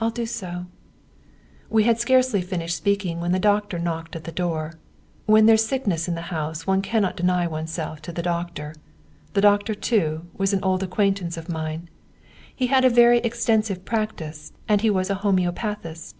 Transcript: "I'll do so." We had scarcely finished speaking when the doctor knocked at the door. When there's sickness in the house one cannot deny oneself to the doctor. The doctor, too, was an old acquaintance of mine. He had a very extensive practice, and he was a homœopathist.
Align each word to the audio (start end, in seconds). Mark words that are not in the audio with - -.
"I'll 0.00 0.10
do 0.10 0.26
so." 0.26 0.66
We 1.70 1.84
had 1.84 1.98
scarcely 1.98 2.42
finished 2.42 2.76
speaking 2.76 3.20
when 3.20 3.32
the 3.32 3.38
doctor 3.38 3.78
knocked 3.78 4.14
at 4.14 4.24
the 4.24 4.30
door. 4.30 4.74
When 5.24 5.46
there's 5.46 5.64
sickness 5.64 6.06
in 6.06 6.14
the 6.14 6.20
house 6.28 6.66
one 6.66 6.82
cannot 6.82 7.16
deny 7.16 7.46
oneself 7.46 8.02
to 8.02 8.12
the 8.12 8.20
doctor. 8.20 8.74
The 9.32 9.40
doctor, 9.40 9.74
too, 9.74 10.26
was 10.36 10.52
an 10.52 10.62
old 10.62 10.82
acquaintance 10.82 11.38
of 11.38 11.48
mine. 11.48 11.88
He 12.54 12.66
had 12.66 12.84
a 12.84 12.90
very 12.90 13.20
extensive 13.20 13.86
practice, 13.86 14.52
and 14.68 14.82
he 14.82 14.90
was 14.90 15.08
a 15.08 15.14
homœopathist. 15.24 16.12